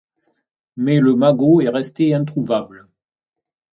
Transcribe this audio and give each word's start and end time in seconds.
Mais 0.77 0.99
le 0.99 1.13
magot 1.15 1.61
est 1.61 1.69
resté 1.69 2.15
introuvable... 2.15 2.89